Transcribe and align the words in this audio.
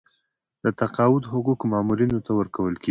د 0.63 0.65
تقاعد 0.79 1.23
حقوق 1.31 1.59
مامورینو 1.71 2.19
ته 2.25 2.31
ورکول 2.39 2.73
کیږي 2.75 2.79